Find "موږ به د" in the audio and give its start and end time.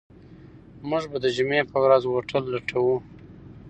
0.89-1.27